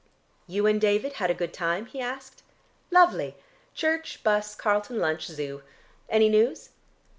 "You 0.47 0.65
and 0.65 0.81
David 0.81 1.13
had 1.21 1.29
a 1.29 1.35
good 1.35 1.53
time?" 1.53 1.85
he 1.85 2.01
asked. 2.01 2.41
"Lovely! 2.89 3.35
Church, 3.75 4.23
bus, 4.23 4.55
Carlton 4.55 4.97
lunch, 4.97 5.27
Zoo. 5.27 5.61
Any 6.09 6.27
news?" 6.27 6.69